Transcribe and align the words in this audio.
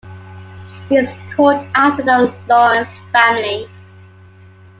It 0.89 0.95
is 1.03 1.13
called 1.35 1.63
after 1.75 2.01
the 2.01 2.33
'Lawrence' 2.49 2.89
family. 3.13 3.69